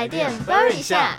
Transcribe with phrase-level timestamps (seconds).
[0.00, 1.18] 台电 burn 一下。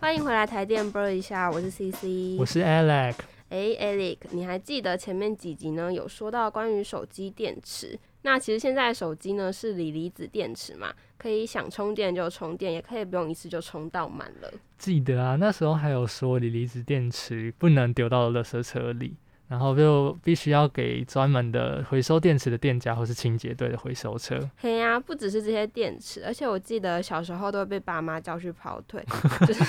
[0.00, 3.14] 欢迎回来台电 burn 一下，我是 CC，我是 Alex。
[3.50, 5.92] 哎，Alex，你还记得前面几集呢？
[5.92, 7.96] 有说到关于手机电池。
[8.22, 14.52] 那其实现在手机呢是锂离子电池嘛，可以想充电就充电，也可以不用一次就充到满了。
[14.76, 19.14] 记得啊，那时候还有说锂离子电池不能丢到垃圾车里。
[19.48, 24.38] 然后就必须要给专门的回收电池的店家或是清洁队的回收车。
[24.56, 29.04] 嘿呀，不只是这些电池，而且我记得小时候都会被爸妈叫去跑腿，
[29.46, 29.64] 就是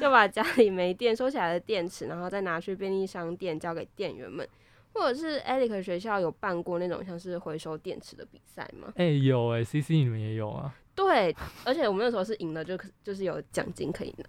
[0.00, 4.46] 要把家里没电收起来的电池，然后再拿去便利商店交给店员们。
[4.92, 8.92] 或者是 e l i c 学校有办过那种像是回收电池的比赛吗？
[8.96, 10.74] 哎，有哎，CC 你们也有啊。
[10.96, 11.34] 对，
[11.64, 14.24] 而且我们那时候是赢了，就就是有奖金可以拿。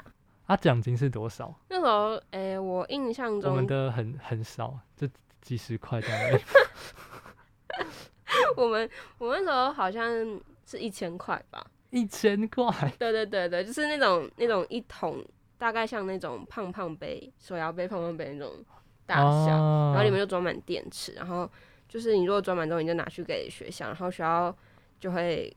[0.52, 1.56] 他奖金是多少？
[1.70, 5.08] 那时候，哎，我印象中我们的很很少，就
[5.42, 6.40] 几十块这样。
[8.58, 10.04] 我们我们那时候好像
[10.66, 11.66] 是一千块吧？
[11.92, 12.66] 一千块？
[13.00, 15.24] 对对对对，就是那种那种一桶，
[15.58, 18.54] 大概像那种胖胖杯、手摇杯、胖胖杯那种
[19.06, 19.48] 大小，
[19.94, 21.50] 然后里面就装满电池，然后
[21.88, 24.54] 就是你如果装满之后，你就拿去给学校，然后学校
[25.00, 25.56] 就会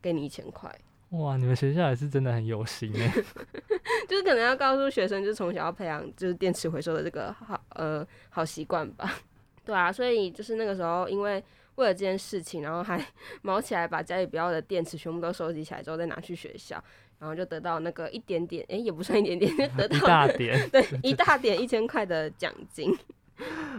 [0.00, 0.72] 给你一千块。
[1.10, 3.10] 哇，你们学校也是真的很有心哎，
[4.06, 9.18] 就是可能要告诉学生，就是从小要培养就是电池回收的这个好呃好习惯吧。
[9.64, 11.42] 对啊，所以就是那个时候，因为
[11.76, 13.02] 为了这件事情，然后还
[13.42, 16.82] 毛起来把家里不要的电池全部都收集起来之后再拿去学校，
[17.18, 22.94] 然后就得到那个一点点，哎，也不算一点点，就得到一大点，对，一大点一千块的奖金。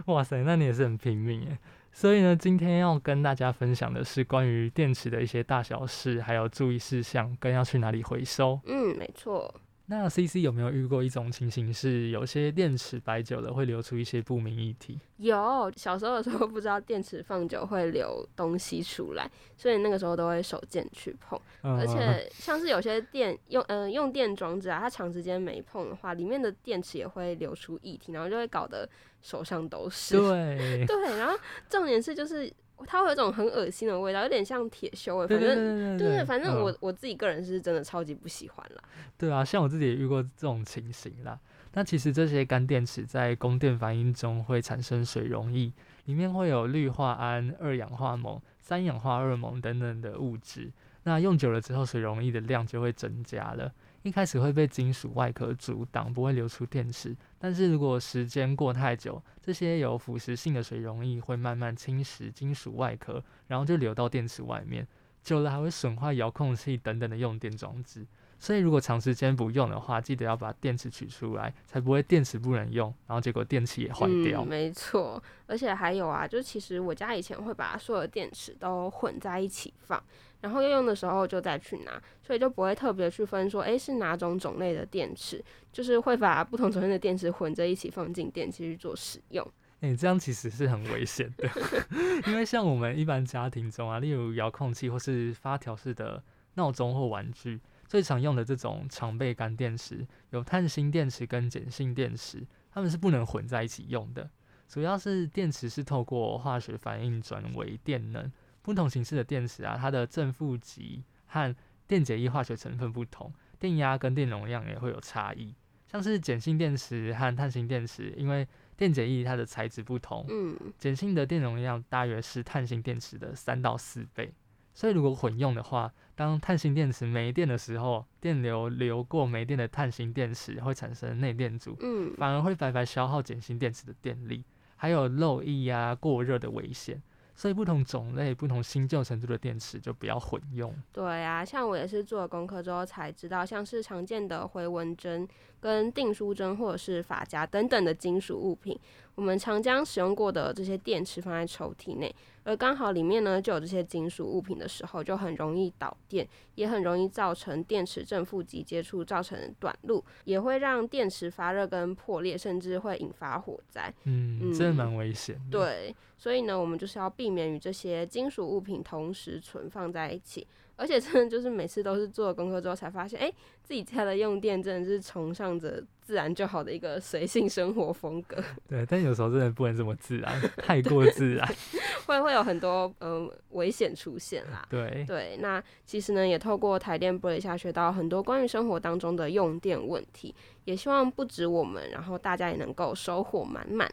[0.06, 1.58] 哇塞，那你也是很拼命哎。
[1.92, 8.60] 所以呢，今天要跟大家分享的是关于电池的一些大小事，还有注意事项，跟要去哪里回收。
[8.66, 9.52] 嗯，没错。
[9.90, 15.00] 那 C C 有没有遇过一种情形，是有些电池摆久了会流出一些不明液体？
[15.16, 21.36] 有，小时候的时候不知道电池放久会流东西出来，所以那个时候都会手贱去碰。
[21.62, 28.88] 而且像是有些电用嗯用电装置啊，它长时间没碰的话，里面的电池也会流出液体，然后就会搞得
[29.20, 30.16] 手上都是。
[30.16, 31.36] 对 对，然后
[31.68, 32.48] 重点是就是。
[32.86, 35.26] 它会有一种很恶心的味道，有点像铁锈味。
[35.26, 38.82] 反正对对，反正我我自己个人是真的超级不喜欢啦。
[39.18, 41.38] 对啊，像我自己也遇过这种情形啦。
[41.72, 45.72] 那其实这些干电池在供电反应中会产生水溶液，
[46.06, 50.72] 里面会有氯化铵、二氧化锰、三氧化二锰等等的物质。
[51.04, 53.72] 那用久了之后，水溶液的量就会增加了。
[54.02, 57.14] 一开始会被金属外壳阻挡，不会流出电池。
[57.38, 64.86] 但是如果时间过太久，这些有腐蚀性的水溶液会慢慢侵蚀金属外壳，然后就流到电池外面。
[65.22, 68.06] 久了还会损坏遥控器等等的用电装置。
[68.40, 74.42] 所以如果长时间不用的话，记得要把电池取出来，才不会电池不能用，然后结果电池也坏掉。
[74.42, 80.02] 没错，而且还有啊，就其实我家以前会把所有的电池都混在一起放。
[80.40, 89.46] 然后要用的时候就再去拿，所以就不会特别去分说，哎，是哪种种类的电池，就是会把不同种类的电池混在一起放进电器去做使用。
[89.80, 91.46] 哎，这样其实是很危险的，
[92.26, 96.22] 因为像我们一般家庭中啊，例如遥控器或是发条式的
[96.54, 104.30] 闹钟或玩具，最常用的这种常备干电池，有碳芯电池跟碱性电池，它们是不能混在一起用的，
[104.68, 108.30] 主要是电池是透过化学反应转为电能。
[108.62, 111.52] 不同形式的电池啊，它的正负极和
[111.88, 115.52] 电解液化学成分不同，电压跟电容量也会有差异。
[115.88, 118.46] 像是碱性电池和碳性电池，因为
[118.76, 124.32] 电解液它的材质不同，嗯，碱性的电容量大约是碳性电池的三到四倍。
[124.74, 134.44] 所以如果混用的话，当碳性电池没电的时候，电流流过没电的碳性电池会产生内电阻，嗯，反而会白白消耗碱性电池的电力，
[134.76, 137.02] 还有漏液呀、过热的危险。
[137.32, 140.74] 所以不同种类、不同新旧程度的电池就不要混用。
[140.92, 145.26] 对啊，像我也是做了功课之后才知道，像是常见的回纹针、
[145.60, 148.78] 跟订书针或者是发夹等等的金属物品，
[149.14, 152.14] 我们常将使用过的这些电池放在抽屉内。
[152.42, 163.92] 而刚好里面呢就有这些金属物品的时候，就很容易导电，也很容易造成电池正负极接触造成短路，也会让电池发热跟破裂，甚至会引发火灾。
[164.04, 165.38] 嗯，真的蛮危险。
[165.50, 170.46] 对，所以呢，我们就是要避免与这些金属物品同时存放在一起。
[170.80, 173.30] 而且真的就是每次都是做了功课之后才发现，哎，
[173.62, 178.42] 自己家的用电真的是崇尚着自然就好的一个随性生活风格。
[178.66, 181.46] 对，但有时候真的不能这么自然， 太过自然，
[182.06, 184.66] 会会有很多呃危险出现啦。
[184.70, 190.34] 对对，那其实呢，也透过台电播一下学到很多关于生活当中的用电问题，
[190.64, 193.86] 也希望不止我们，然后大家也能够收获满满。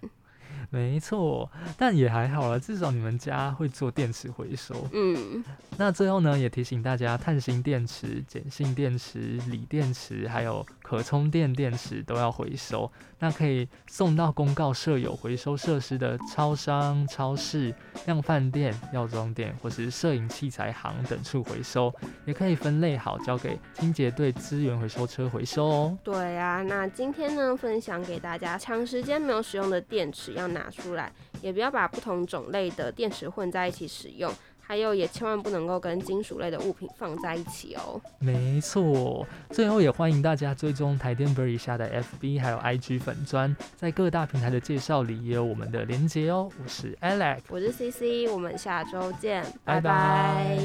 [0.69, 4.75] 没错，但也还好了，至少你们家会做电池回收。
[4.91, 5.43] 嗯，
[5.77, 9.19] 那最后呢，也提醒大家，碳芯电池、碱性电池、
[9.49, 12.91] 锂电池，还有可充电电池都要回收。
[13.19, 17.73] 那可以送到公告设有回收设施的超商、超市、
[18.05, 21.91] 量贩店、药妆店或是摄影器材行等处回收，
[22.25, 25.97] 也可以分类好交给清洁队资源回收车回收哦。
[26.03, 31.12] 对啊，那今天呢，分享给大家，长时间没有使用的电池要拿出来，
[31.42, 34.31] 也不要把不同种类的电池混在一起使用。
[34.59, 38.01] 还有，也千万不能够跟金属类的物品放在一起哦。
[38.19, 46.51] 没错，最后也欢迎大家追踪台电 Berry 下的 FB 还有 IG 粉砖，在各大平台的介绍里也有我们的连接哦。
[46.62, 50.57] 我是 Alex，我是 CC，我们下周见，拜拜。